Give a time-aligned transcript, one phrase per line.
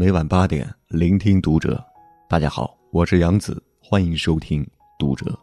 [0.00, 1.84] 每晚八点，聆听读者。
[2.28, 4.64] 大家好，我是杨子，欢迎收听
[4.96, 5.36] 读者。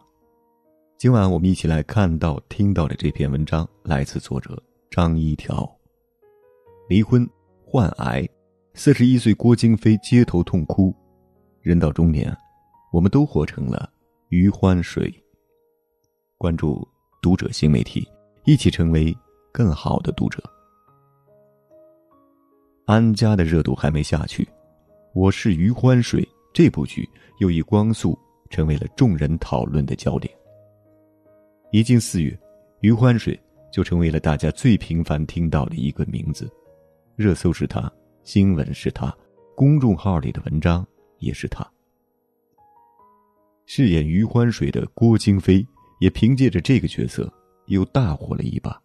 [0.96, 4.58] 今晚我们一起来看到、听到的这篇文章，来自作者
[4.90, 5.70] 张一条。
[6.88, 7.28] 离婚、
[7.66, 8.26] 患癌，
[8.72, 10.90] 四十一岁郭京飞街头痛哭。
[11.60, 12.34] 人到中年，
[12.94, 13.92] 我们都活成了
[14.30, 15.12] 余欢水。
[16.38, 16.88] 关注
[17.20, 18.08] 读者新媒体，
[18.46, 19.14] 一起成为
[19.52, 20.42] 更好的读者。
[22.86, 24.44] 安家的热度还没下去，
[25.12, 26.22] 《我是余欢水》
[26.54, 27.04] 这部剧
[27.40, 28.16] 又以光速
[28.48, 30.32] 成为了众人讨论的焦点。
[31.72, 32.38] 一进四月，
[32.82, 33.36] 余欢水
[33.72, 36.48] 就成为了大家最频繁听到的一个名字，
[37.16, 39.12] 热搜是他，新闻是他，
[39.56, 40.86] 公众号里的文章
[41.18, 41.68] 也是他。
[43.64, 45.66] 饰演余欢水的郭京飞
[45.98, 47.28] 也凭借着这个角色
[47.66, 48.80] 又大火了一把。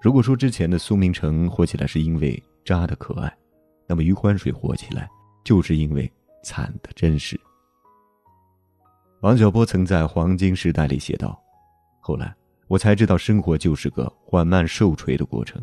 [0.00, 3.30] 如果说之前的苏明成火起来是因为渣的可爱，
[3.86, 5.06] 那么余欢水火起来
[5.44, 6.10] 就是因为
[6.42, 7.38] 惨的真实。
[9.20, 11.38] 王小波曾在《黄金时代》里写道
[12.00, 12.34] ：“后来
[12.66, 15.62] 我才知道，生活就是个缓慢受锤的过程，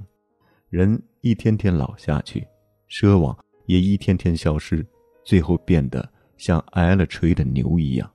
[0.69, 2.47] 人一天天老下去，
[2.88, 4.85] 奢望也一天天消失，
[5.23, 8.08] 最后变得像挨了锤的牛一样。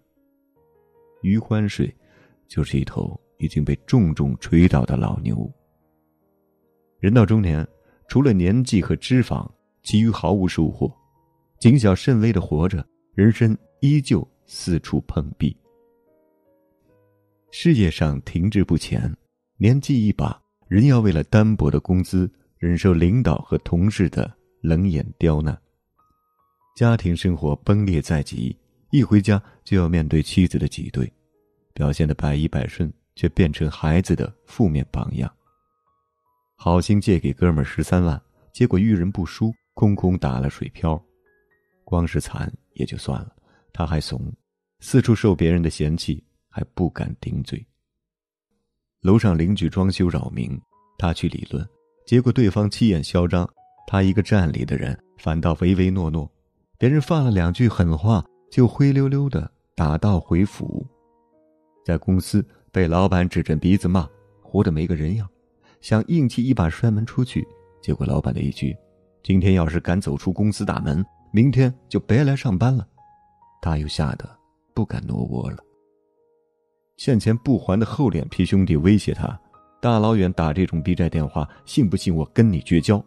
[1.23, 1.93] 余欢水，
[2.47, 5.53] 就是一头已经被重重锤倒的老牛。”
[7.03, 7.67] 人到中年，
[8.07, 9.45] 除了年纪和脂肪，
[9.83, 10.89] 其余毫无收获，
[11.59, 15.57] 谨小慎微的活着，人生依旧四处碰壁。
[17.51, 19.13] 事业上停滞不前，
[19.57, 25.53] 年纪一把，人要为了单薄的工资，忍受领导和同事的冷眼刁难；
[26.77, 28.57] 家庭生活崩裂在即，
[28.93, 31.13] 一回家就要面对妻子的挤兑，
[31.75, 35.29] 表现的百依百顺，却变成孩子的负面榜样。
[36.65, 40.97] 好心借给哥们儿十三万，结果遇人不淑，空空打了水漂。
[41.83, 43.35] 光是惨也就算了，
[43.73, 44.33] 他还怂，
[44.79, 47.67] 四处受别人的嫌弃，还不敢顶嘴。
[49.01, 50.57] 楼上邻居装修扰民，
[50.99, 51.69] 他去理论，
[52.07, 53.45] 结果对方气焰嚣张，
[53.89, 56.31] 他一个站里的人反倒唯唯诺诺，
[56.79, 60.87] 别人放了两句狠话，就灰溜溜的打道回府。
[61.85, 64.09] 在公司被老板指着鼻子骂，
[64.41, 65.29] 活得没个人样。
[65.83, 67.47] 想硬气一把摔门出去，
[67.83, 68.75] 结果老板的一句
[69.23, 72.87] ：“今天要是敢走出公司大门，明天就别来上班了。”
[73.61, 74.29] 他又吓得
[74.75, 75.59] 不敢挪窝了。
[76.97, 79.39] 欠钱不还的厚脸皮兄弟威胁他
[79.83, 83.05] ：“大老远打这种逼债电话，信不信我跟你绝交？”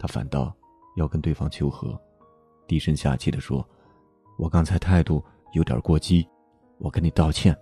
[0.00, 0.50] 他反倒
[0.96, 1.98] 要跟对方求和，
[2.66, 3.66] 低声下气的说
[4.38, 6.26] ：“我刚才态度有点过激，
[6.78, 7.54] 我跟你道歉。”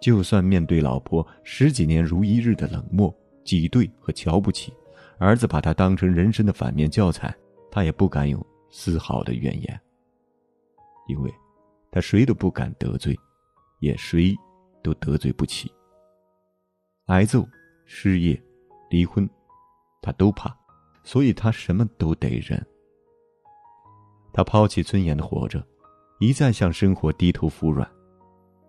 [0.00, 3.12] 就算面对老婆十几年如一日的冷漠。
[3.44, 4.72] 挤兑和瞧不起，
[5.18, 7.34] 儿子把他当成人生的反面教材，
[7.70, 9.80] 他也不敢有丝毫的怨言。
[11.06, 11.32] 因为，
[11.90, 13.14] 他谁都不敢得罪，
[13.80, 14.34] 也谁
[14.82, 15.70] 都得罪不起。
[17.06, 17.46] 挨揍、
[17.84, 18.42] 失业、
[18.88, 19.28] 离婚，
[20.00, 20.56] 他都怕，
[21.02, 22.66] 所以他什么都得忍。
[24.32, 25.62] 他抛弃尊严的活着，
[26.18, 27.86] 一再向生活低头服软，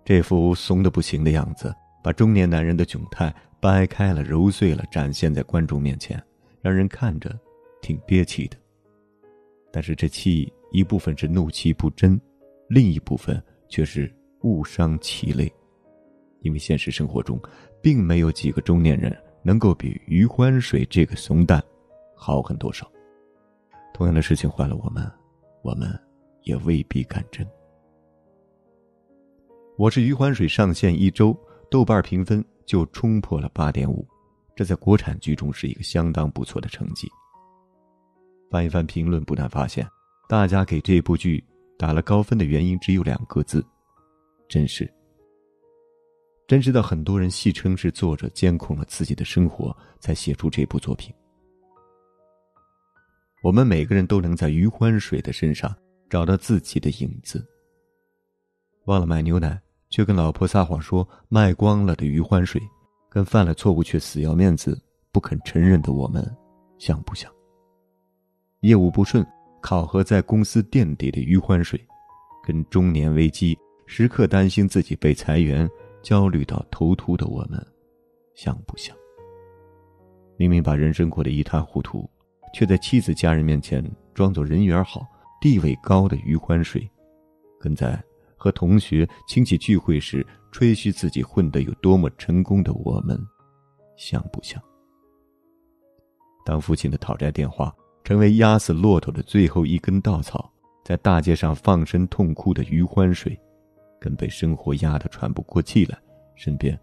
[0.04, 3.34] 这副怂的不行的样子，把中年男人的窘态。
[3.66, 6.24] 掰开了，揉碎了，展现在观众面前，
[6.62, 7.36] 让人看着
[7.82, 8.56] 挺憋气的。
[9.72, 12.22] 但是这气一部分是怒其不争，
[12.68, 15.52] 另一部分却是误伤其类。
[16.42, 17.42] 因为现实生活中，
[17.82, 19.12] 并没有几个中年人
[19.42, 21.60] 能够比余欢水这个怂蛋
[22.16, 22.88] 好很多少。
[23.96, 25.12] 同样的事情换了我们，
[25.64, 25.90] 我们
[26.44, 27.44] 也未必敢争。
[29.76, 31.36] 我是余欢水上线一周，
[31.72, 32.46] 豆瓣评分。
[32.66, 34.08] 就冲破了八点五，
[34.56, 37.10] 这在国产剧中是一个相当不错的成绩。
[38.50, 39.88] 翻一翻评论，不难发现，
[40.30, 41.44] 大家给这部剧
[41.78, 43.66] 打了高分的原因只有两个字：
[44.48, 44.90] 真实。
[46.48, 51.14] 真实到很多人戏称是作者监控了自己的生活，才写出这部作品。
[53.42, 55.76] 我们每个人都能在余欢水的身上
[56.10, 57.46] 找到自己的影子。
[58.86, 59.65] 忘了买牛奶。
[59.96, 62.62] 却跟老婆撒谎说卖光了的余欢水，
[63.08, 64.78] 跟犯了错误却死要面子
[65.10, 66.22] 不肯承认的我们，
[66.78, 67.32] 像不像？
[68.60, 69.26] 业务不顺，
[69.62, 71.80] 考核在公司垫底的余欢水，
[72.46, 75.66] 跟中年危机时刻担心自己被裁员，
[76.02, 77.66] 焦虑到头秃的我们，
[78.36, 78.94] 像不像？
[80.36, 82.06] 明明把人生过得一塌糊涂，
[82.54, 83.82] 却在妻子家人面前
[84.14, 85.08] 装作人缘好、
[85.40, 86.86] 地位高的余欢水，
[87.58, 87.98] 跟在。
[88.46, 93.20] 和同学、亲戚聚会时吹嘘自己混得有多么成功的我们，
[93.98, 94.62] 像不像？
[96.46, 100.48] 当父亲的讨债电话成为压死骆驼的最后一根稻草，
[100.84, 103.36] 在大街上放声痛哭的余欢水，
[104.00, 105.98] 跟被生活压得喘不过气来，
[106.36, 106.80] 身边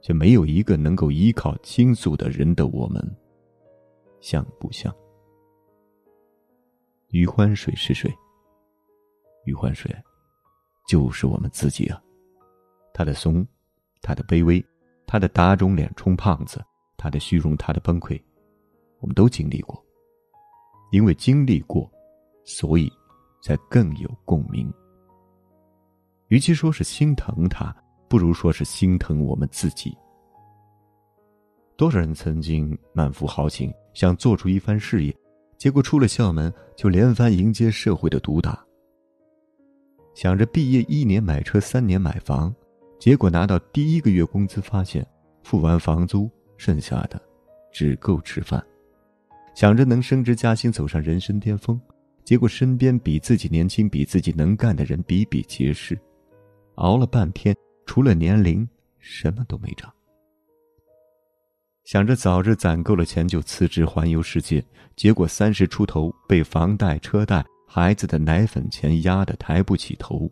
[0.00, 3.16] 却没有一个能够依靠倾诉的人的我们，
[4.20, 4.94] 像不像？
[7.08, 8.08] 余欢水是谁？
[9.46, 9.92] 余欢水，
[10.86, 12.02] 就是我们自己啊！
[12.92, 13.46] 他的怂，
[14.00, 14.64] 他的卑微，
[15.06, 16.62] 他的打肿脸充胖子，
[16.96, 18.20] 他的虚荣，他的崩溃，
[19.00, 19.82] 我们都经历过。
[20.90, 21.90] 因为经历过，
[22.44, 22.92] 所以
[23.42, 24.70] 才更有共鸣。
[26.28, 27.74] 与其说是心疼他，
[28.08, 29.96] 不如说是心疼我们自己。
[31.76, 35.16] 多少人曾经满腹豪情，想做出一番事业，
[35.56, 38.62] 结果出了校门就连番迎接社会的毒打。
[40.14, 42.54] 想着毕业一年买车，三年买房，
[42.98, 45.06] 结果拿到第一个月工资，发现
[45.42, 47.20] 付完房租，剩下的
[47.72, 48.62] 只够吃饭。
[49.54, 51.80] 想着能升职加薪，走上人生巅峰，
[52.24, 55.98] 结果身边比自己年轻、比自己能干的人比比皆是，
[56.76, 57.54] 熬了半天，
[57.86, 58.68] 除了年龄
[58.98, 59.92] 什么都没长。
[61.84, 64.64] 想着早日攒够了钱就辞职环游世界，
[64.94, 67.44] 结果三十出头被房贷、车贷、
[67.74, 70.30] 孩子的奶粉钱压得抬不起头，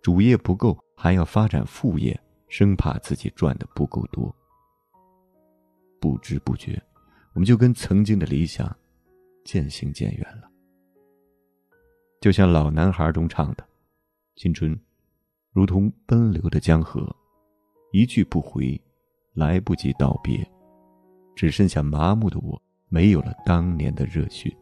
[0.00, 2.16] 主业不够还要发展副业，
[2.46, 4.32] 生怕自己赚的不够多，
[6.00, 6.80] 不知不觉。
[7.32, 8.72] 我们就跟曾经的理想
[9.44, 10.48] 渐行渐远了，
[12.20, 13.68] 就像老男孩中唱的
[14.38, 14.80] ：“青春
[15.50, 17.04] 如同奔流的江河，
[17.90, 18.80] 一去不回，
[19.32, 20.48] 来不及道别，
[21.34, 24.56] 只剩下麻木的我，没有了当年的热血。”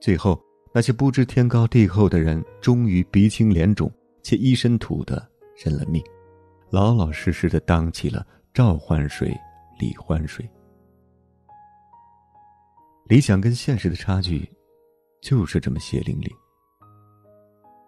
[0.00, 0.40] 最后，
[0.72, 3.90] 那些不知天高地厚的人，终于鼻青脸肿
[4.22, 6.02] 且一身土的认了命，
[6.70, 9.36] 老老实实的当起了召唤水。
[9.80, 10.44] 李欢水，
[13.04, 14.44] 理想跟现实的差距，
[15.22, 16.28] 就是这么血淋淋。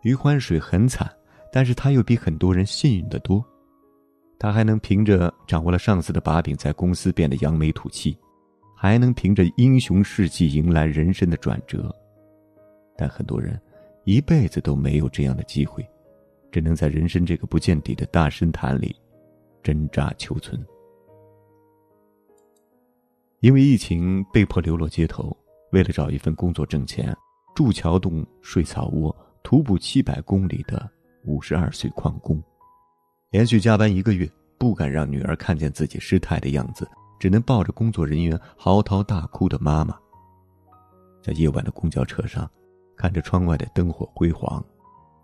[0.02, 1.10] 余欢水很惨，
[1.52, 3.44] 但是他又比很多人幸运的多，
[4.38, 8.16] 他还能凭着掌握了上司的把柄，在公司变得扬眉吐气，
[8.76, 11.92] 还能凭着英雄事迹迎来人生的转折。
[13.00, 13.58] 但很多人
[14.04, 15.82] 一辈子都没有这样的机会，
[16.52, 18.94] 只能在人生这个不见底的大深潭里
[19.62, 20.62] 挣扎求存。
[23.40, 25.34] 因为疫情被迫流落街头，
[25.72, 27.16] 为了找一份工作挣钱，
[27.54, 30.86] 住桥洞睡草窝，徒步七百公里的
[31.24, 32.38] 五十二岁矿工，
[33.30, 36.86] 连续加班一个月，不敢让女儿看见自己失态的样子，
[37.18, 39.98] 只能抱着工作人员嚎啕大哭的妈妈。
[41.22, 42.50] 在夜晚的公交车上，
[43.00, 44.62] 看着窗外的灯火辉煌，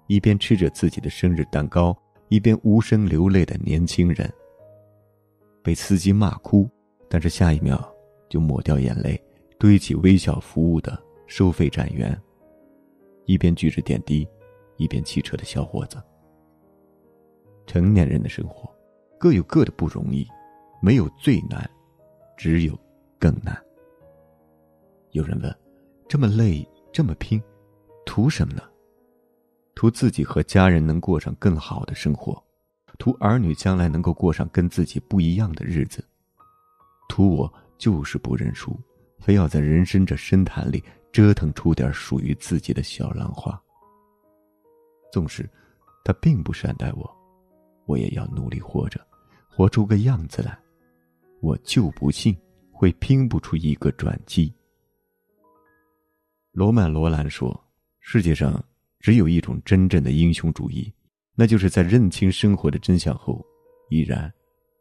[0.07, 1.95] 一边吃着自己的生日蛋糕，
[2.31, 4.33] 一边无声流泪的年轻人。
[5.63, 6.67] 被司机骂哭，
[7.07, 7.79] 但是下一秒。
[8.31, 9.23] 就抹掉眼泪，
[9.59, 12.19] 堆起微笑服务的收费站员，
[13.27, 14.27] 一边举着点滴，
[14.79, 16.03] 一边骑车的小伙子。
[17.67, 18.69] 成年人的生活，
[19.17, 20.27] 各有各的不容易，
[20.83, 21.71] 没有最难，
[22.39, 22.77] 只有
[23.17, 23.57] 更难。
[25.13, 25.57] 有人问：
[26.09, 27.41] 这么累，这么拼，
[28.07, 28.63] 图什么呢？
[29.75, 32.43] 图自己和家人能过上更好的生活，
[32.97, 36.03] 图儿女将来能够过上跟自己不一样的日子，
[37.11, 37.53] 图我。
[37.79, 38.75] 就是不认输，
[39.19, 40.83] 非要在人生这深潭里
[41.13, 43.63] 折腾出点属于自己的小浪花。
[45.13, 45.47] 纵使
[46.03, 47.17] 他并不善待我，
[47.85, 48.99] 我也要努力活着，
[49.51, 50.59] 活出个样子来。
[51.43, 52.35] 我就不信
[52.73, 54.51] 会拼不出一个转机。
[56.53, 57.63] 罗曼·罗兰说
[58.09, 58.65] ：“世界上
[59.01, 60.95] 只有一种真正的英雄主义，
[61.35, 63.45] 那就是在认清生活的真相后，
[63.91, 64.33] 依然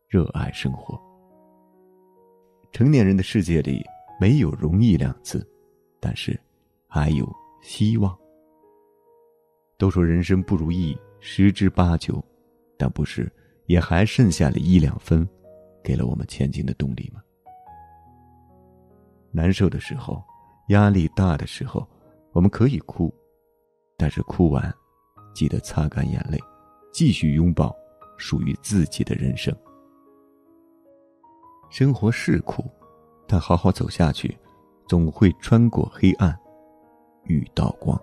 [0.08, 0.96] 热爱生活。”
[2.72, 3.84] 成年人的世界里
[4.22, 5.44] 没有容易两字，
[6.00, 6.40] 但是
[6.88, 7.28] 还有
[7.64, 8.16] 希望。
[9.76, 12.24] 都说人生不如意十之八九，
[12.78, 13.28] 但不是
[13.66, 15.28] 也还剩下了一两分，
[15.84, 17.24] 给了我们前进的动力吗？
[19.32, 20.24] 难受的时候，
[20.68, 21.86] 压力大的时候，
[22.36, 23.10] 我们可以哭，
[23.96, 24.62] 但是哭完，
[25.34, 26.38] 记得擦干眼泪，
[26.92, 27.74] 继续拥抱
[28.18, 29.56] 属于自己的人生。
[31.70, 32.70] 生活是苦，
[33.26, 34.38] 但好好走下去，
[34.86, 36.38] 总会穿过黑暗，
[37.24, 37.98] 遇到光。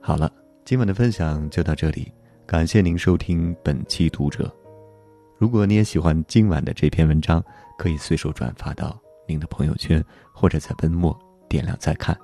[0.00, 0.32] 好了，
[0.64, 2.10] 今晚的分享就到这里，
[2.46, 4.50] 感谢您收听本期读者。
[5.36, 7.44] 如果你也喜欢今晚的这篇文章，
[7.76, 8.98] 可以随手转发到
[9.28, 11.16] 您的朋友圈，或者在文末
[11.48, 12.18] 点亮再看。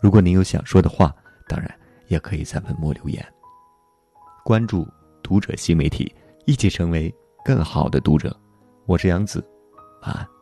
[0.00, 1.14] 如果您有想说的话，
[1.46, 1.68] 当然
[2.06, 3.22] 也可以在文末留言。
[4.42, 4.88] 关注
[5.22, 6.14] 读者新媒体。
[6.46, 7.10] 一起成为
[7.42, 8.38] 更好的读者。
[8.84, 9.42] 我是杨子，
[10.02, 10.33] 晚安。